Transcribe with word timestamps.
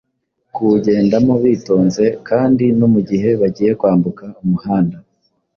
kuwugendamo 0.53 1.33
bitonze 1.43 2.03
kandi 2.27 2.65
no 2.79 2.87
mu 2.93 2.99
gihe 3.09 3.29
bagiye 3.41 3.71
kwambuka 3.79 4.23
umuhanda 4.43 4.97